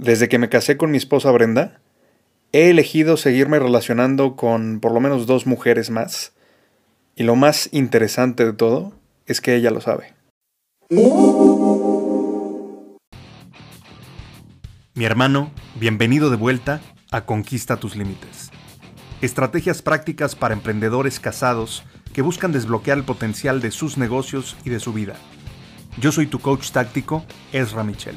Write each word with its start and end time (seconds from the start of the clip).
Desde 0.00 0.30
que 0.30 0.38
me 0.38 0.48
casé 0.48 0.78
con 0.78 0.90
mi 0.90 0.96
esposa 0.96 1.30
Brenda, 1.30 1.78
he 2.52 2.70
elegido 2.70 3.18
seguirme 3.18 3.58
relacionando 3.58 4.34
con 4.34 4.80
por 4.80 4.92
lo 4.92 5.00
menos 5.00 5.26
dos 5.26 5.46
mujeres 5.46 5.90
más. 5.90 6.32
Y 7.16 7.24
lo 7.24 7.36
más 7.36 7.68
interesante 7.70 8.46
de 8.46 8.54
todo 8.54 8.94
es 9.26 9.42
que 9.42 9.54
ella 9.54 9.70
lo 9.70 9.82
sabe. 9.82 10.14
Mi 14.94 15.04
hermano, 15.04 15.50
bienvenido 15.74 16.30
de 16.30 16.36
vuelta 16.36 16.80
a 17.10 17.26
Conquista 17.26 17.76
tus 17.76 17.94
Límites. 17.94 18.50
Estrategias 19.20 19.82
prácticas 19.82 20.34
para 20.34 20.54
emprendedores 20.54 21.20
casados 21.20 21.84
que 22.14 22.22
buscan 22.22 22.52
desbloquear 22.52 22.96
el 22.96 23.04
potencial 23.04 23.60
de 23.60 23.70
sus 23.70 23.98
negocios 23.98 24.56
y 24.64 24.70
de 24.70 24.80
su 24.80 24.94
vida. 24.94 25.16
Yo 25.98 26.10
soy 26.10 26.26
tu 26.26 26.38
coach 26.38 26.70
táctico, 26.70 27.26
Ezra 27.52 27.84
Michel. 27.84 28.16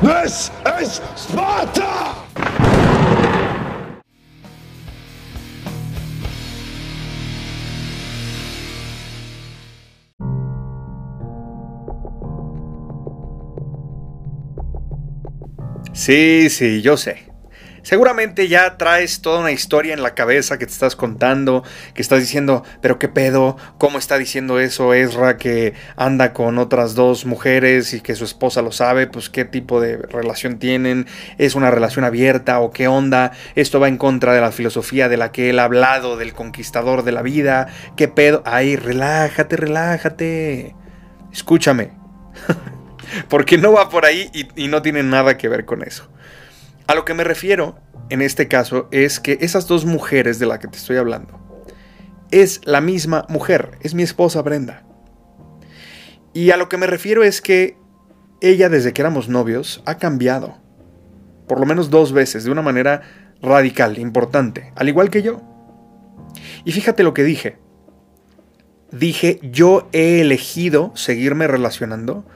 This 0.00 0.50
is 0.80 1.00
Sparta! 1.14 2.14
Sí, 15.92 16.50
sí, 16.50 16.82
yo 16.82 16.96
sé. 16.96 17.33
Seguramente 17.84 18.48
ya 18.48 18.78
traes 18.78 19.20
toda 19.20 19.40
una 19.40 19.52
historia 19.52 19.92
en 19.92 20.02
la 20.02 20.14
cabeza 20.14 20.56
que 20.56 20.64
te 20.64 20.72
estás 20.72 20.96
contando, 20.96 21.64
que 21.92 22.00
estás 22.00 22.18
diciendo, 22.18 22.64
pero 22.80 22.98
qué 22.98 23.10
pedo, 23.10 23.58
cómo 23.76 23.98
está 23.98 24.16
diciendo 24.16 24.58
eso 24.58 24.94
Ezra 24.94 25.36
que 25.36 25.74
anda 25.94 26.32
con 26.32 26.56
otras 26.56 26.94
dos 26.94 27.26
mujeres 27.26 27.92
y 27.92 28.00
que 28.00 28.14
su 28.14 28.24
esposa 28.24 28.62
lo 28.62 28.72
sabe, 28.72 29.06
pues 29.06 29.28
qué 29.28 29.44
tipo 29.44 29.82
de 29.82 29.98
relación 29.98 30.58
tienen, 30.58 31.06
es 31.36 31.56
una 31.56 31.70
relación 31.70 32.06
abierta 32.06 32.58
o 32.60 32.70
qué 32.70 32.88
onda, 32.88 33.32
esto 33.54 33.80
va 33.80 33.88
en 33.88 33.98
contra 33.98 34.32
de 34.32 34.40
la 34.40 34.50
filosofía 34.50 35.10
de 35.10 35.18
la 35.18 35.30
que 35.30 35.50
él 35.50 35.58
ha 35.58 35.64
hablado 35.64 36.16
del 36.16 36.32
conquistador 36.32 37.02
de 37.04 37.12
la 37.12 37.20
vida, 37.20 37.68
qué 37.98 38.08
pedo, 38.08 38.42
ay, 38.46 38.76
relájate, 38.76 39.58
relájate, 39.58 40.74
escúchame, 41.34 41.90
porque 43.28 43.58
no 43.58 43.72
va 43.72 43.90
por 43.90 44.06
ahí 44.06 44.30
y, 44.32 44.48
y 44.56 44.68
no 44.68 44.80
tiene 44.80 45.02
nada 45.02 45.36
que 45.36 45.50
ver 45.50 45.66
con 45.66 45.82
eso. 45.82 46.08
A 46.86 46.94
lo 46.94 47.04
que 47.04 47.14
me 47.14 47.24
refiero 47.24 47.76
en 48.10 48.20
este 48.20 48.48
caso 48.48 48.88
es 48.90 49.18
que 49.18 49.38
esas 49.40 49.66
dos 49.66 49.86
mujeres 49.86 50.38
de 50.38 50.46
las 50.46 50.58
que 50.58 50.68
te 50.68 50.76
estoy 50.76 50.98
hablando 50.98 51.40
es 52.30 52.60
la 52.64 52.80
misma 52.80 53.26
mujer, 53.28 53.78
es 53.80 53.94
mi 53.94 54.02
esposa 54.02 54.42
Brenda. 54.42 54.84
Y 56.34 56.50
a 56.50 56.56
lo 56.56 56.68
que 56.68 56.76
me 56.76 56.86
refiero 56.86 57.22
es 57.22 57.40
que 57.40 57.78
ella 58.40 58.68
desde 58.68 58.92
que 58.92 59.02
éramos 59.02 59.28
novios 59.28 59.82
ha 59.86 59.98
cambiado. 59.98 60.58
Por 61.46 61.60
lo 61.60 61.66
menos 61.66 61.90
dos 61.90 62.12
veces, 62.12 62.44
de 62.44 62.50
una 62.50 62.62
manera 62.62 63.02
radical, 63.40 63.98
importante, 63.98 64.72
al 64.74 64.88
igual 64.88 65.10
que 65.10 65.22
yo. 65.22 65.40
Y 66.64 66.72
fíjate 66.72 67.02
lo 67.02 67.14
que 67.14 67.22
dije. 67.22 67.58
Dije, 68.90 69.38
yo 69.42 69.88
he 69.92 70.20
elegido 70.20 70.92
seguirme 70.94 71.46
relacionando 71.46 72.26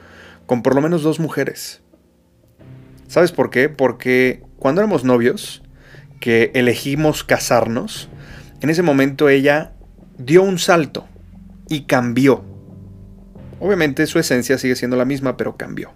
con 0.45 0.63
por 0.63 0.75
lo 0.75 0.81
menos 0.81 1.03
dos 1.03 1.19
mujeres. 1.19 1.83
¿Sabes 3.09 3.31
por 3.31 3.49
qué? 3.49 3.69
Porque 3.69 4.43
cuando 4.59 4.81
éramos 4.81 5.03
novios, 5.03 5.63
que 6.19 6.51
elegimos 6.53 7.23
casarnos, 7.23 8.07
en 8.61 8.69
ese 8.69 8.83
momento 8.83 9.29
ella 9.29 9.73
dio 10.19 10.43
un 10.43 10.59
salto 10.59 11.07
y 11.69 11.81
cambió. 11.81 12.45
Obviamente 13.59 14.05
su 14.05 14.19
esencia 14.19 14.59
sigue 14.59 14.75
siendo 14.75 14.95
la 14.95 15.05
misma, 15.05 15.37
pero 15.37 15.57
cambió. 15.57 15.91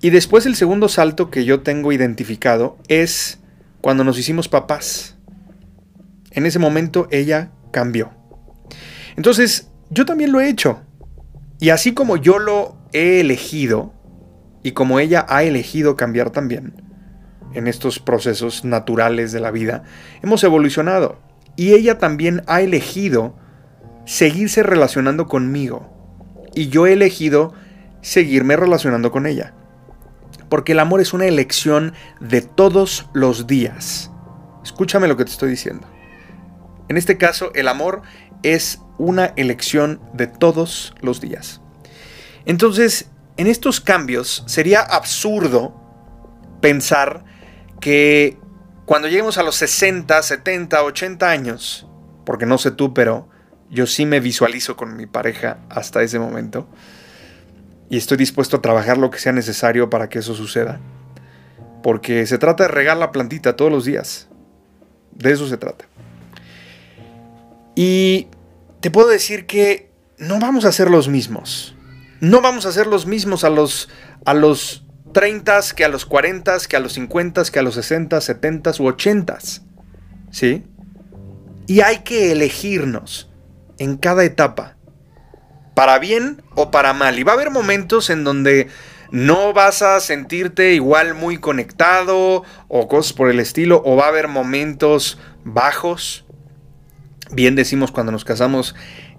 Y 0.00 0.10
después 0.10 0.46
el 0.46 0.54
segundo 0.54 0.88
salto 0.88 1.28
que 1.28 1.44
yo 1.44 1.60
tengo 1.62 1.90
identificado 1.90 2.78
es 2.86 3.40
cuando 3.80 4.04
nos 4.04 4.16
hicimos 4.16 4.48
papás. 4.48 5.16
En 6.30 6.46
ese 6.46 6.60
momento 6.60 7.08
ella 7.10 7.50
cambió. 7.72 8.12
Entonces, 9.16 9.72
yo 9.90 10.04
también 10.04 10.30
lo 10.30 10.40
he 10.40 10.48
hecho. 10.48 10.82
Y 11.58 11.70
así 11.70 11.94
como 11.94 12.16
yo 12.16 12.38
lo 12.38 12.78
he 12.92 13.18
elegido, 13.18 13.92
y 14.68 14.72
como 14.72 15.00
ella 15.00 15.24
ha 15.30 15.44
elegido 15.44 15.96
cambiar 15.96 16.28
también, 16.28 16.74
en 17.54 17.68
estos 17.68 18.00
procesos 18.00 18.66
naturales 18.66 19.32
de 19.32 19.40
la 19.40 19.50
vida, 19.50 19.84
hemos 20.22 20.44
evolucionado. 20.44 21.18
Y 21.56 21.72
ella 21.72 21.96
también 21.96 22.42
ha 22.46 22.60
elegido 22.60 23.34
seguirse 24.04 24.62
relacionando 24.62 25.26
conmigo. 25.26 25.90
Y 26.54 26.68
yo 26.68 26.86
he 26.86 26.92
elegido 26.92 27.54
seguirme 28.02 28.56
relacionando 28.56 29.10
con 29.10 29.24
ella. 29.24 29.54
Porque 30.50 30.72
el 30.72 30.80
amor 30.80 31.00
es 31.00 31.14
una 31.14 31.24
elección 31.24 31.94
de 32.20 32.42
todos 32.42 33.08
los 33.14 33.46
días. 33.46 34.10
Escúchame 34.62 35.08
lo 35.08 35.16
que 35.16 35.24
te 35.24 35.30
estoy 35.30 35.48
diciendo. 35.48 35.88
En 36.90 36.98
este 36.98 37.16
caso, 37.16 37.52
el 37.54 37.68
amor 37.68 38.02
es 38.42 38.82
una 38.98 39.32
elección 39.36 39.98
de 40.12 40.26
todos 40.26 40.94
los 41.00 41.22
días. 41.22 41.62
Entonces, 42.44 43.10
en 43.38 43.46
estos 43.46 43.80
cambios 43.80 44.42
sería 44.46 44.80
absurdo 44.80 45.72
pensar 46.60 47.24
que 47.80 48.36
cuando 48.84 49.06
lleguemos 49.06 49.38
a 49.38 49.44
los 49.44 49.54
60, 49.54 50.20
70, 50.20 50.82
80 50.82 51.30
años, 51.30 51.86
porque 52.26 52.46
no 52.46 52.58
sé 52.58 52.72
tú, 52.72 52.92
pero 52.92 53.28
yo 53.70 53.86
sí 53.86 54.06
me 54.06 54.18
visualizo 54.18 54.76
con 54.76 54.96
mi 54.96 55.06
pareja 55.06 55.58
hasta 55.70 56.02
ese 56.02 56.18
momento, 56.18 56.68
y 57.88 57.96
estoy 57.96 58.16
dispuesto 58.16 58.56
a 58.56 58.62
trabajar 58.62 58.98
lo 58.98 59.10
que 59.10 59.20
sea 59.20 59.32
necesario 59.32 59.88
para 59.88 60.08
que 60.08 60.18
eso 60.18 60.34
suceda, 60.34 60.80
porque 61.84 62.26
se 62.26 62.38
trata 62.38 62.64
de 62.64 62.70
regar 62.70 62.96
la 62.96 63.12
plantita 63.12 63.54
todos 63.54 63.70
los 63.70 63.84
días, 63.84 64.28
de 65.12 65.32
eso 65.32 65.46
se 65.46 65.56
trata. 65.56 65.84
Y 67.76 68.26
te 68.80 68.90
puedo 68.90 69.06
decir 69.06 69.46
que 69.46 69.92
no 70.18 70.40
vamos 70.40 70.64
a 70.64 70.72
ser 70.72 70.90
los 70.90 71.06
mismos 71.06 71.76
no 72.20 72.40
vamos 72.40 72.66
a 72.66 72.72
ser 72.72 72.86
los 72.86 73.06
mismos 73.06 73.44
a 73.44 73.50
los, 73.50 73.88
a 74.24 74.34
los 74.34 74.84
30 75.12 75.60
que 75.74 75.84
a 75.84 75.88
los 75.88 76.04
40, 76.04 76.58
que 76.68 76.76
a 76.76 76.80
los 76.80 76.92
50, 76.94 77.44
que 77.44 77.58
a 77.58 77.62
los 77.62 77.74
60, 77.74 78.20
70 78.20 78.72
u 78.78 78.86
80. 78.86 79.38
¿Sí? 80.30 80.64
Y 81.66 81.80
hay 81.80 81.98
que 81.98 82.32
elegirnos 82.32 83.30
en 83.78 83.96
cada 83.96 84.24
etapa, 84.24 84.76
para 85.74 85.98
bien 85.98 86.42
o 86.54 86.70
para 86.70 86.92
mal. 86.92 87.18
Y 87.18 87.22
va 87.22 87.32
a 87.32 87.34
haber 87.34 87.50
momentos 87.50 88.10
en 88.10 88.24
donde 88.24 88.68
no 89.10 89.52
vas 89.52 89.82
a 89.82 90.00
sentirte 90.00 90.74
igual 90.74 91.14
muy 91.14 91.38
conectado 91.38 92.42
o 92.68 92.88
cosas 92.88 93.12
por 93.12 93.30
el 93.30 93.40
estilo, 93.40 93.82
o 93.84 93.96
va 93.96 94.06
a 94.06 94.08
haber 94.08 94.28
momentos 94.28 95.18
bajos. 95.44 96.26
Bien 97.30 97.54
decimos 97.54 97.92
cuando 97.92 98.12
nos 98.12 98.24
casamos 98.24 98.74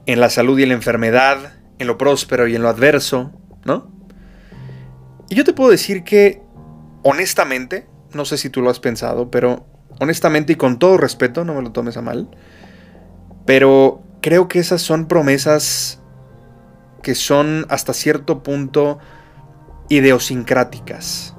en 0.05 0.19
la 0.19 0.29
salud 0.29 0.57
y 0.59 0.63
en 0.63 0.69
la 0.69 0.75
enfermedad, 0.75 1.59
en 1.79 1.88
lo 1.88 1.97
próspero 1.97 2.47
y 2.47 2.56
en 2.56 2.62
lo 2.62 2.69
adverso, 2.69 3.31
¿no? 3.66 3.91
Y 5.29 5.35
yo 5.35 5.44
te 5.44 5.53
puedo 5.53 5.72
decir 5.72 6.03
que, 6.03 6.41
honestamente, 7.03 7.87
no 8.14 8.26
sé 8.26 8.37
si 8.37 8.49
tú 8.49 8.61
lo 8.61 8.70
has 8.70 8.79
pensado, 8.79 9.31
pero 9.31 9.66
honestamente 9.99 10.53
y 10.53 10.55
con 10.55 10.79
todo 10.79 10.97
respeto, 10.97 11.46
no 11.46 11.53
me 11.53 11.61
lo 11.61 11.72
tomes 11.72 11.97
a 11.97 12.02
mal, 12.02 12.29
pero 13.46 14.03
creo 14.22 14.47
que 14.47 14.59
esas 14.59 14.81
son 14.81 15.08
promesas 15.08 16.02
que 17.02 17.16
son 17.16 17.66
hasta 17.70 17.93
cierto 17.93 18.43
punto 18.43 18.99
idiosincráticas, 19.90 21.35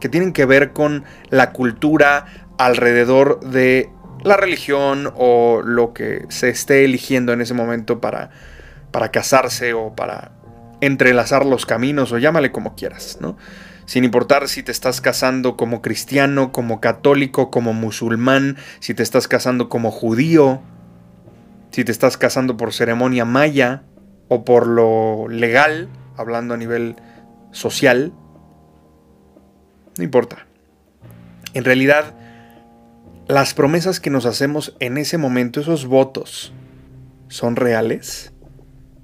que 0.00 0.08
tienen 0.08 0.32
que 0.32 0.44
ver 0.44 0.72
con 0.72 1.04
la 1.30 1.52
cultura 1.52 2.26
alrededor 2.58 3.40
de 3.40 3.90
la 4.22 4.36
religión 4.36 5.12
o 5.16 5.62
lo 5.62 5.92
que 5.92 6.24
se 6.28 6.48
esté 6.48 6.84
eligiendo 6.84 7.32
en 7.32 7.40
ese 7.40 7.54
momento 7.54 8.00
para 8.00 8.30
para 8.94 9.10
casarse 9.10 9.74
o 9.74 9.96
para 9.96 10.30
entrelazar 10.80 11.44
los 11.44 11.66
caminos 11.66 12.12
o 12.12 12.18
llámale 12.18 12.52
como 12.52 12.76
quieras, 12.76 13.18
¿no? 13.20 13.36
Sin 13.86 14.04
importar 14.04 14.46
si 14.46 14.62
te 14.62 14.70
estás 14.70 15.00
casando 15.00 15.56
como 15.56 15.82
cristiano, 15.82 16.52
como 16.52 16.80
católico, 16.80 17.50
como 17.50 17.72
musulmán, 17.72 18.56
si 18.78 18.94
te 18.94 19.02
estás 19.02 19.26
casando 19.26 19.68
como 19.68 19.90
judío, 19.90 20.62
si 21.72 21.82
te 21.82 21.90
estás 21.90 22.16
casando 22.16 22.56
por 22.56 22.72
ceremonia 22.72 23.24
maya 23.24 23.82
o 24.28 24.44
por 24.44 24.68
lo 24.68 25.26
legal, 25.26 25.88
hablando 26.16 26.54
a 26.54 26.56
nivel 26.56 26.94
social. 27.50 28.12
no 29.98 30.04
importa. 30.04 30.46
En 31.52 31.64
realidad, 31.64 32.14
las 33.26 33.54
promesas 33.54 33.98
que 33.98 34.10
nos 34.10 34.24
hacemos 34.24 34.76
en 34.78 34.98
ese 34.98 35.18
momento, 35.18 35.58
esos 35.58 35.84
votos, 35.84 36.52
¿son 37.26 37.56
reales? 37.56 38.33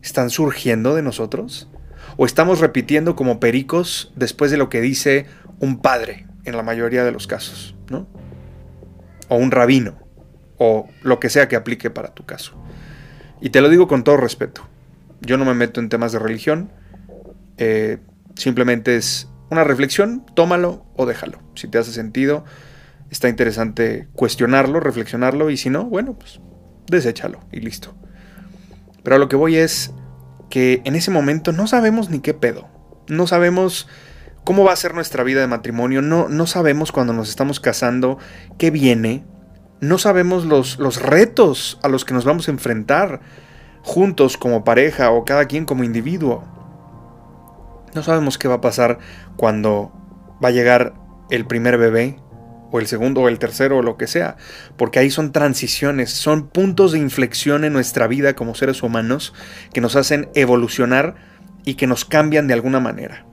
¿Están 0.02 0.30
surgiendo 0.30 0.94
de 0.94 1.02
nosotros? 1.02 1.68
¿O 2.16 2.26
estamos 2.26 2.60
repitiendo 2.60 3.16
como 3.16 3.40
pericos 3.40 4.12
después 4.16 4.50
de 4.50 4.56
lo 4.56 4.68
que 4.68 4.80
dice 4.80 5.26
un 5.58 5.80
padre 5.80 6.26
en 6.44 6.56
la 6.56 6.62
mayoría 6.62 7.04
de 7.04 7.12
los 7.12 7.26
casos, 7.26 7.76
¿no? 7.88 8.06
O 9.28 9.36
un 9.36 9.50
rabino, 9.50 9.98
o 10.58 10.88
lo 11.02 11.20
que 11.20 11.30
sea 11.30 11.48
que 11.48 11.56
aplique 11.56 11.90
para 11.90 12.14
tu 12.14 12.24
caso. 12.24 12.52
Y 13.40 13.50
te 13.50 13.60
lo 13.60 13.68
digo 13.68 13.88
con 13.88 14.04
todo 14.04 14.16
respeto. 14.16 14.66
Yo 15.20 15.36
no 15.36 15.44
me 15.44 15.54
meto 15.54 15.80
en 15.80 15.88
temas 15.88 16.12
de 16.12 16.18
religión. 16.18 16.70
Eh, 17.58 17.98
simplemente 18.34 18.96
es 18.96 19.28
una 19.50 19.64
reflexión, 19.64 20.24
tómalo 20.34 20.84
o 20.96 21.06
déjalo. 21.06 21.40
Si 21.54 21.68
te 21.68 21.78
hace 21.78 21.92
sentido, 21.92 22.44
está 23.10 23.28
interesante 23.28 24.08
cuestionarlo, 24.14 24.80
reflexionarlo, 24.80 25.50
y 25.50 25.56
si 25.56 25.70
no, 25.70 25.84
bueno, 25.84 26.18
pues 26.18 26.40
deséchalo 26.86 27.40
y 27.52 27.60
listo. 27.60 27.94
Pero 29.02 29.16
a 29.16 29.18
lo 29.18 29.28
que 29.28 29.36
voy 29.36 29.56
es 29.56 29.92
que 30.48 30.82
en 30.84 30.96
ese 30.96 31.10
momento 31.10 31.52
no 31.52 31.66
sabemos 31.66 32.10
ni 32.10 32.20
qué 32.20 32.34
pedo. 32.34 32.68
No 33.08 33.26
sabemos 33.26 33.88
cómo 34.44 34.64
va 34.64 34.72
a 34.72 34.76
ser 34.76 34.94
nuestra 34.94 35.24
vida 35.24 35.40
de 35.40 35.46
matrimonio. 35.46 36.02
No, 36.02 36.28
no 36.28 36.46
sabemos 36.46 36.92
cuando 36.92 37.12
nos 37.12 37.28
estamos 37.28 37.60
casando 37.60 38.18
qué 38.58 38.70
viene. 38.70 39.24
No 39.80 39.98
sabemos 39.98 40.44
los, 40.44 40.78
los 40.78 41.00
retos 41.00 41.78
a 41.82 41.88
los 41.88 42.04
que 42.04 42.14
nos 42.14 42.24
vamos 42.24 42.48
a 42.48 42.50
enfrentar 42.50 43.20
juntos 43.82 44.36
como 44.36 44.64
pareja 44.64 45.10
o 45.10 45.24
cada 45.24 45.46
quien 45.46 45.64
como 45.64 45.84
individuo. 45.84 46.44
No 47.94 48.02
sabemos 48.02 48.38
qué 48.38 48.48
va 48.48 48.56
a 48.56 48.60
pasar 48.60 48.98
cuando 49.36 49.92
va 50.42 50.48
a 50.48 50.52
llegar 50.52 50.94
el 51.30 51.46
primer 51.46 51.78
bebé, 51.78 52.16
o 52.70 52.80
el 52.80 52.86
segundo, 52.86 53.22
o 53.22 53.28
el 53.28 53.38
tercero, 53.38 53.78
o 53.78 53.82
lo 53.82 53.96
que 53.96 54.06
sea, 54.06 54.36
porque 54.76 54.98
ahí 54.98 55.10
son 55.10 55.32
transiciones, 55.32 56.10
son 56.10 56.48
puntos 56.48 56.92
de 56.92 56.98
inflexión 56.98 57.64
en 57.64 57.72
nuestra 57.72 58.06
vida 58.06 58.34
como 58.34 58.54
seres 58.54 58.82
humanos 58.82 59.34
que 59.72 59.80
nos 59.80 59.96
hacen 59.96 60.28
evolucionar 60.34 61.14
y 61.64 61.74
que 61.74 61.86
nos 61.86 62.04
cambian 62.04 62.46
de 62.46 62.54
alguna 62.54 62.80
manera. 62.80 63.26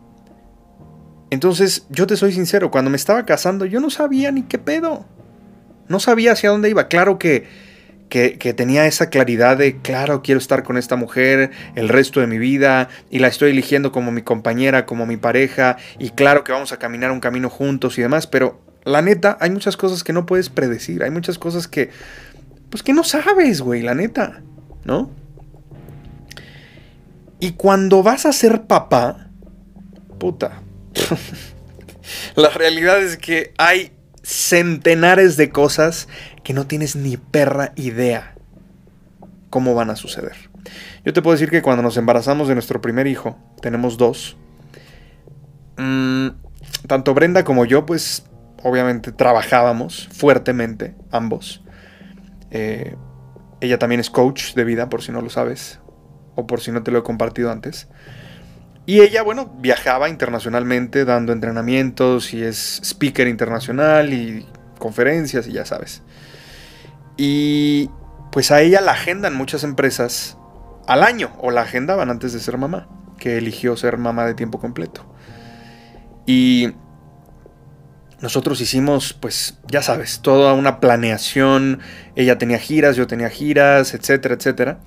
Entonces, 1.30 1.86
yo 1.90 2.08
te 2.08 2.16
soy 2.16 2.32
sincero, 2.32 2.72
cuando 2.72 2.90
me 2.90 2.98
estaba 2.98 3.26
casando 3.26 3.66
yo 3.66 3.80
no 3.80 3.90
sabía 3.90 4.32
ni 4.32 4.44
qué 4.44 4.58
pedo. 4.58 5.06
No 5.90 6.00
sabía 6.00 6.34
hacia 6.34 6.50
dónde 6.50 6.70
iba. 6.70 6.88
Claro 6.88 7.18
que 7.18 7.46
que, 8.10 8.54
tenía 8.56 8.86
esa 8.86 9.10
claridad 9.10 9.58
de, 9.58 9.78
claro, 9.78 10.22
quiero 10.22 10.40
estar 10.40 10.64
con 10.64 10.78
esta 10.78 10.96
mujer 10.96 11.52
el 11.76 11.90
resto 11.90 12.20
de 12.20 12.28
mi 12.28 12.38
vida 12.38 12.90
y 13.10 13.20
la 13.20 13.28
estoy 13.28 13.52
eligiendo 13.52 13.92
como 13.92 14.12
mi 14.12 14.22
compañera, 14.22 14.86
como 14.86 15.06
mi 15.06 15.18
pareja 15.18 15.78
y 16.00 16.12
claro 16.12 16.44
que 16.44 16.52
vamos 16.52 16.72
a 16.72 16.80
caminar 16.80 17.12
un 17.12 17.20
camino 17.20 17.50
juntos 17.50 17.98
y 17.98 18.02
demás, 18.02 18.28
pero 18.28 18.62
la 18.88 19.02
neta, 19.02 19.38
hay 19.42 19.50
muchas 19.50 19.76
cosas 19.76 20.04
que 20.04 20.14
no 20.14 20.26
puedes 20.26 20.50
predecir, 20.50 21.04
hay 21.04 21.12
muchas 21.12 21.38
cosas 21.38 21.68
que, 21.68 21.90
pues 22.70 22.84
que 22.84 22.94
no 22.94 23.04
sabes, 23.04 23.62
güey, 23.62 23.82
la 23.82 23.94
neta, 23.94 24.42
¿no? 24.86 25.12
Y 27.40 27.52
cuando 27.52 28.02
vas 28.02 28.26
a 28.26 28.32
ser 28.32 28.64
papá, 28.64 29.28
puta, 30.18 30.62
la 32.36 32.50
realidad 32.50 33.04
es 33.04 33.18
que 33.18 33.54
hay 33.58 33.92
centenares 34.24 35.36
de 35.36 35.50
cosas 35.50 36.08
que 36.46 36.54
no 36.54 36.66
tienes 36.66 36.96
ni 36.96 37.18
perra 37.18 37.74
idea 37.76 38.36
cómo 39.50 39.76
van 39.76 39.90
a 39.90 39.98
suceder. 39.98 40.36
Yo 41.04 41.12
te 41.12 41.22
puedo 41.22 41.34
decir 41.34 41.50
que 41.50 41.62
cuando 41.62 41.84
nos 41.84 41.98
embarazamos 41.98 42.48
de 42.48 42.54
nuestro 42.54 42.82
primer 42.82 43.06
hijo, 43.06 43.38
tenemos 43.62 43.98
dos, 43.98 44.38
mm, 45.78 46.30
tanto 46.88 47.14
Brenda 47.14 47.44
como 47.44 47.66
yo, 47.66 47.86
pues 47.86 48.24
obviamente 48.64 49.12
trabajábamos 49.12 50.10
fuertemente, 50.12 50.96
ambos. 51.12 51.64
Eh, 52.52 52.96
ella 53.62 53.80
también 53.80 54.00
es 54.00 54.10
coach 54.10 54.54
de 54.54 54.64
vida, 54.64 54.90
por 54.90 55.02
si 55.02 55.12
no 55.12 55.22
lo 55.22 55.30
sabes, 55.30 55.80
o 56.36 56.48
por 56.48 56.62
si 56.62 56.72
no 56.72 56.84
te 56.84 56.92
lo 56.92 57.00
he 57.00 57.04
compartido 57.04 57.52
antes. 57.52 57.88
Y 58.86 59.02
ella, 59.02 59.22
bueno, 59.22 59.54
viajaba 59.60 60.08
internacionalmente 60.08 61.04
dando 61.04 61.34
entrenamientos 61.34 62.34
y 62.34 62.44
es 62.44 62.80
speaker 62.84 63.28
internacional 63.28 64.14
y 64.14 64.46
conferencias 64.80 65.48
y 65.48 65.54
ya 65.54 65.66
sabes. 65.66 66.04
Y 67.18 67.90
pues 68.32 68.52
a 68.52 68.62
ella 68.62 68.80
la 68.80 68.94
agendan 68.94 69.36
muchas 69.36 69.64
empresas 69.64 70.38
al 70.88 71.04
año, 71.04 71.34
o 71.40 71.52
la 71.52 71.62
agendaban 71.62 72.10
antes 72.10 72.32
de 72.32 72.40
ser 72.40 72.58
mamá, 72.58 72.88
que 73.18 73.38
eligió 73.38 73.76
ser 73.76 73.98
mamá 73.98 74.26
de 74.26 74.36
tiempo 74.36 74.60
completo. 74.60 75.06
Y 76.26 76.74
nosotros 78.22 78.62
hicimos, 78.62 79.14
pues, 79.14 79.60
ya 79.68 79.82
sabes, 79.82 80.22
toda 80.22 80.54
una 80.54 80.80
planeación. 80.80 81.80
Ella 82.16 82.38
tenía 82.38 82.58
giras, 82.58 82.96
yo 82.96 83.08
tenía 83.08 83.30
giras, 83.30 83.94
etcétera, 83.94 84.36
etcétera. 84.36 84.80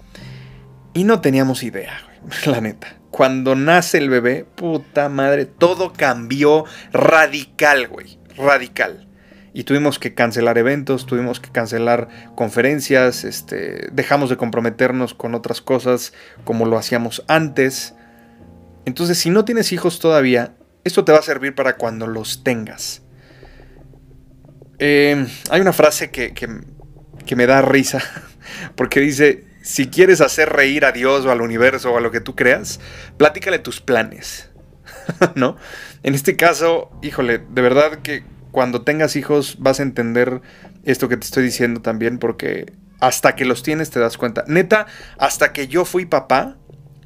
Y 0.95 1.05
no 1.05 1.21
teníamos 1.21 1.63
idea, 1.63 1.93
la 2.47 2.61
neta. 2.61 2.97
Cuando 3.11 3.55
nace 3.55 3.99
el 3.99 4.09
bebé, 4.09 4.45
puta 4.45 5.09
madre, 5.09 5.45
todo 5.45 5.93
cambió 5.93 6.65
radical, 6.93 7.89
güey. 7.89 8.19
Radical 8.37 9.07
y 9.53 9.65
tuvimos 9.65 9.99
que 9.99 10.15
cancelar 10.15 10.59
eventos, 10.59 11.07
tuvimos 11.07 11.41
que 11.41 11.51
cancelar 11.51 12.09
conferencias, 12.35 13.25
este, 13.25 13.89
dejamos 13.93 14.31
de 14.31 14.37
comprometernos 14.37 15.15
con 15.15 15.35
otras 15.35 15.61
cosas 15.61 16.13
como 16.45 16.67
lo 16.67 16.79
hacíamos 16.79 17.25
antes. 17.27 17.95
Entonces, 18.85 19.19
si 19.19 19.31
no 19.31 19.45
tienes 19.45 19.73
hijos 19.73 19.99
todavía, 19.99 20.55
esto 20.85 21.05
te 21.05 21.13
va 21.13 21.19
a 21.19 21.23
servir 21.23 21.55
para 21.55 21.77
cuando 21.77 22.07
los 22.07 22.45
tengas. 22.45 23.03
Eh, 24.81 25.27
hay 25.51 25.61
una 25.61 25.73
frase 25.73 26.11
que, 26.11 26.33
que 26.33 27.37
me 27.37 27.47
da 27.47 27.63
risa, 27.63 28.03
porque 28.75 29.01
dice, 29.01 29.45
si 29.63 29.89
quieres 29.89 30.21
hacer 30.21 30.49
reír 30.49 30.85
a 30.85 30.93
Dios 30.93 31.25
o 31.27 31.31
al 31.31 31.43
universo 31.43 31.93
o 31.93 31.99
a 31.99 32.01
lo 32.01 32.11
que 32.11 32.21
tú 32.21 32.35
creas, 32.35 32.81
platícale 33.17 33.59
tus 33.59 33.81
planes. 33.81 34.51
¿No? 35.35 35.57
En 36.03 36.15
este 36.15 36.37
caso, 36.37 36.91
híjole, 37.03 37.39
de 37.39 37.63
verdad 37.63 38.01
que 38.03 38.25
cuando 38.51 38.83
tengas 38.83 39.17
hijos 39.17 39.57
vas 39.61 39.81
a 39.81 39.83
entender 39.83 40.41
esto 40.85 41.09
que 41.09 41.17
te 41.17 41.25
estoy 41.25 41.45
diciendo 41.45 41.83
también 41.83 42.19
porque 42.19 42.73
hasta 43.01 43.37
que 43.37 43.45
los 43.45 43.63
tienes 43.63 43.91
te 43.91 44.01
das 44.01 44.17
cuenta. 44.17 44.45
Neta, 44.47 44.87
hasta 45.19 45.53
que 45.53 45.69
yo 45.69 45.85
fui 45.85 46.07
papá, 46.07 46.57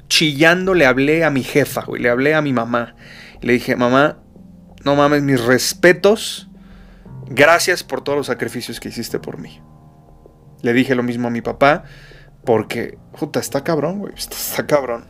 chillando 0.07 0.73
le 0.73 0.85
hablé 0.85 1.23
a 1.23 1.29
mi 1.29 1.43
jefa, 1.43 1.81
güey, 1.81 2.01
le 2.01 2.09
hablé 2.09 2.35
a 2.35 2.41
mi 2.41 2.53
mamá. 2.53 2.95
Le 3.41 3.53
dije, 3.53 3.75
mamá, 3.75 4.19
no 4.83 4.95
mames, 4.95 5.21
mis 5.21 5.43
respetos, 5.43 6.49
gracias 7.27 7.83
por 7.83 8.01
todos 8.01 8.17
los 8.17 8.27
sacrificios 8.27 8.79
que 8.79 8.89
hiciste 8.89 9.19
por 9.19 9.37
mí. 9.37 9.61
Le 10.61 10.73
dije 10.73 10.95
lo 10.95 11.03
mismo 11.03 11.27
a 11.27 11.31
mi 11.31 11.41
papá, 11.41 11.83
porque, 12.43 12.97
puta, 13.17 13.39
está 13.39 13.63
cabrón, 13.63 13.99
güey, 13.99 14.13
está 14.15 14.65
cabrón, 14.67 15.05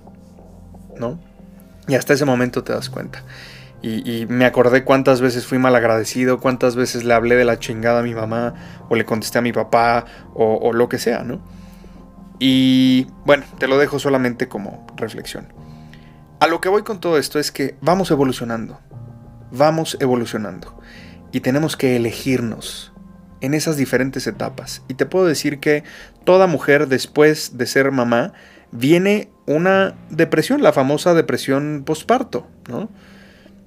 ¿no? 0.98 1.20
Y 1.88 1.96
hasta 1.96 2.14
ese 2.14 2.26
momento 2.26 2.64
te 2.64 2.74
das 2.74 2.90
cuenta. 2.90 3.24
Y, 3.82 4.26
me 4.30 4.46
acordé 4.46 4.84
cuántas 4.84 5.22
veces 5.22 5.46
fui 5.46 5.60
mal 5.60 5.76
agradecido, 5.76 6.40
cuántas 6.40 6.76
veces 6.76 7.04
le 7.04 7.14
hablé 7.14 7.36
de 7.36 7.46
la 7.46 7.60
chingada 7.60 8.00
a 8.00 8.04
mi 8.04 8.16
mamá, 8.16 8.56
o 8.90 8.96
le 8.96 9.06
contesté 9.06 9.38
a 9.38 9.42
mi 9.42 9.54
papá, 9.54 10.06
o, 10.34 10.74
lo 10.74 10.90
que 10.90 10.98
sea, 10.98 11.24
¿no? 11.24 11.40
Y 12.40 13.06
bueno, 13.26 13.46
te 13.60 13.68
lo 13.68 13.78
dejo 13.78 14.00
solamente 14.00 14.48
como 14.48 14.88
reflexión. 14.98 15.54
A 16.40 16.48
lo 16.48 16.62
que 16.62 16.70
voy 16.70 16.82
con 16.82 17.00
todo 17.00 17.20
esto 17.20 17.38
es 17.38 17.52
que 17.52 17.76
vamos 17.80 18.10
evolucionando, 18.10 18.80
vamos 19.52 19.98
evolucionando, 20.00 20.82
y 21.36 21.42
tenemos 21.42 21.76
que 21.76 21.98
elegirnos 21.98 22.94
en 23.42 23.56
esas 23.56 23.76
diferentes 23.76 24.26
etapas. 24.26 24.84
Y 24.88 24.94
te 24.94 25.06
puedo 25.06 25.26
decir 25.26 25.60
que 25.60 25.84
toda 26.24 26.48
mujer 26.48 26.88
después 26.88 27.58
de 27.58 27.66
ser 27.66 27.92
mamá 27.92 28.32
viene 28.72 29.28
una 29.46 29.96
depresión, 30.10 30.64
la 30.64 30.72
famosa 30.72 31.14
depresión 31.14 31.84
postparto, 31.86 32.48
¿no? 32.70 32.90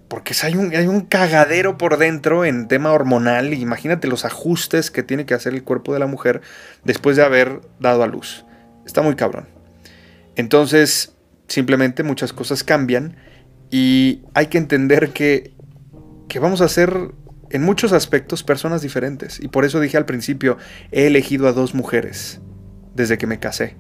porque 0.09 0.35
hay 0.43 0.57
un, 0.57 0.75
hay 0.75 0.87
un 0.87 1.03
cagadero 1.03 1.77
por 1.77 1.99
dentro 1.99 2.47
en 2.47 2.69
tema 2.69 2.91
hormonal. 2.91 3.53
Imagínate 3.53 4.09
los 4.09 4.25
ajustes 4.25 4.91
que 4.91 5.03
tiene 5.03 5.27
que 5.27 5.35
hacer 5.35 5.53
el 5.53 5.63
cuerpo 5.63 5.93
de 5.93 5.99
la 5.99 6.07
mujer 6.07 6.41
después 6.85 7.19
de 7.19 7.23
haber 7.23 7.61
dado 7.81 8.03
a 8.03 8.07
luz. 8.07 8.47
Está 8.87 9.03
muy 9.03 9.15
cabrón. 9.15 9.47
Entonces, 10.37 11.13
simplemente 11.49 12.03
muchas 12.03 12.33
cosas 12.33 12.65
cambian 12.65 13.17
y 13.71 14.23
hay 14.33 14.47
que 14.47 14.57
entender 14.57 15.11
que, 15.11 15.53
que 16.31 16.39
vamos 16.39 16.63
a 16.63 16.69
ser 16.69 17.13
en 17.51 17.63
muchos 17.63 17.93
aspectos 17.93 18.43
personas 18.43 18.83
diferentes. 18.83 19.41
Y 19.41 19.49
por 19.49 19.65
eso 19.65 19.81
dije 19.81 19.97
al 19.97 20.07
principio, 20.07 20.59
he 20.93 21.07
elegido 21.07 21.49
a 21.49 21.53
dos 21.53 21.75
mujeres 21.75 22.41
desde 22.95 23.19
que 23.19 23.27
me 23.27 23.39
casé 23.39 23.77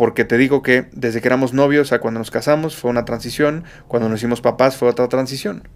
porque 0.00 0.24
te 0.24 0.38
digo 0.38 0.62
que 0.62 0.88
desde 0.92 1.20
que 1.20 1.28
éramos 1.28 1.52
novios 1.52 1.92
a 1.92 1.98
cuando 1.98 2.20
nos 2.20 2.30
casamos 2.30 2.74
fue 2.74 2.90
una 2.90 3.04
transición, 3.04 3.64
cuando 3.86 4.08
nos 4.08 4.20
hicimos 4.20 4.40
papás 4.40 4.76
fue 4.76 4.88
otra 4.88 5.08
transición. 5.08 5.68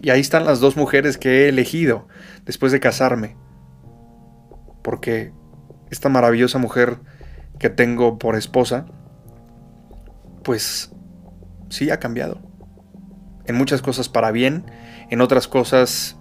Y 0.00 0.08
ahí 0.08 0.20
están 0.20 0.46
las 0.46 0.58
dos 0.58 0.74
mujeres 0.74 1.18
que 1.18 1.44
he 1.44 1.48
elegido 1.50 2.08
después 2.46 2.72
de 2.72 2.80
casarme. 2.80 3.36
Porque 4.82 5.34
esta 5.90 6.08
maravillosa 6.08 6.56
mujer 6.56 7.00
que 7.58 7.68
tengo 7.68 8.18
por 8.18 8.36
esposa, 8.36 8.86
pues 10.42 10.90
sí 11.68 11.90
ha 11.90 12.00
cambiado. 12.00 12.40
En 13.44 13.54
muchas 13.54 13.82
cosas 13.82 14.08
para 14.08 14.32
bien, 14.32 14.64
en 15.10 15.20
otras 15.20 15.46
cosas 15.46 16.16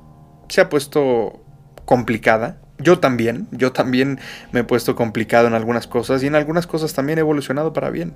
se 0.51 0.61
ha 0.61 0.69
puesto 0.69 1.41
complicada. 1.85 2.57
Yo 2.77 2.99
también, 2.99 3.47
yo 3.51 3.71
también 3.71 4.19
me 4.51 4.61
he 4.61 4.63
puesto 4.63 4.95
complicado 4.95 5.47
en 5.47 5.53
algunas 5.53 5.87
cosas 5.87 6.23
y 6.23 6.27
en 6.27 6.35
algunas 6.35 6.67
cosas 6.67 6.93
también 6.93 7.19
he 7.19 7.21
evolucionado 7.21 7.73
para 7.73 7.89
bien. 7.89 8.15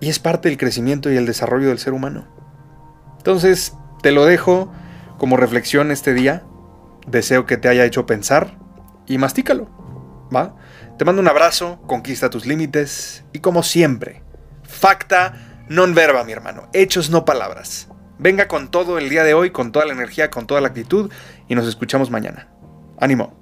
Y 0.00 0.08
es 0.08 0.18
parte 0.18 0.48
del 0.48 0.58
crecimiento 0.58 1.10
y 1.10 1.16
el 1.16 1.26
desarrollo 1.26 1.68
del 1.68 1.78
ser 1.78 1.94
humano. 1.94 2.26
Entonces, 3.18 3.74
te 4.02 4.12
lo 4.12 4.26
dejo 4.26 4.72
como 5.16 5.36
reflexión 5.36 5.90
este 5.90 6.12
día. 6.12 6.42
Deseo 7.06 7.46
que 7.46 7.56
te 7.56 7.68
haya 7.68 7.84
hecho 7.84 8.04
pensar 8.04 8.58
y 9.06 9.16
mastícalo. 9.16 9.68
¿Va? 10.34 10.56
Te 10.98 11.04
mando 11.04 11.22
un 11.22 11.28
abrazo, 11.28 11.80
conquista 11.86 12.30
tus 12.30 12.46
límites 12.46 13.24
y 13.32 13.38
como 13.38 13.62
siempre, 13.62 14.22
facta 14.64 15.64
non 15.68 15.94
verba, 15.94 16.24
mi 16.24 16.32
hermano, 16.32 16.68
hechos 16.72 17.10
no 17.10 17.24
palabras. 17.24 17.88
Venga 18.18 18.48
con 18.48 18.70
todo 18.70 18.98
el 18.98 19.08
día 19.08 19.24
de 19.24 19.34
hoy, 19.34 19.50
con 19.50 19.72
toda 19.72 19.86
la 19.86 19.92
energía, 19.92 20.30
con 20.30 20.46
toda 20.46 20.60
la 20.60 20.68
actitud 20.68 21.10
y 21.48 21.54
nos 21.54 21.66
escuchamos 21.66 22.10
mañana. 22.10 22.48
Ánimo. 22.98 23.36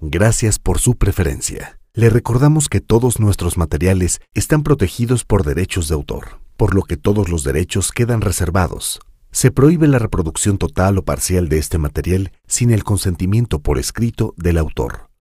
Gracias 0.00 0.58
por 0.58 0.78
su 0.78 0.96
preferencia. 0.96 1.78
Le 1.92 2.10
recordamos 2.10 2.68
que 2.68 2.80
todos 2.80 3.18
nuestros 3.18 3.58
materiales 3.58 4.20
están 4.32 4.62
protegidos 4.62 5.24
por 5.24 5.44
derechos 5.44 5.88
de 5.88 5.94
autor, 5.94 6.40
por 6.56 6.74
lo 6.74 6.82
que 6.82 6.96
todos 6.96 7.28
los 7.28 7.42
derechos 7.42 7.90
quedan 7.92 8.20
reservados. 8.20 9.00
Se 9.32 9.50
prohíbe 9.50 9.88
la 9.88 9.98
reproducción 9.98 10.56
total 10.56 10.98
o 10.98 11.04
parcial 11.04 11.48
de 11.48 11.58
este 11.58 11.78
material 11.78 12.32
sin 12.46 12.70
el 12.70 12.84
consentimiento 12.84 13.58
por 13.58 13.78
escrito 13.78 14.34
del 14.36 14.58
autor. 14.58 15.07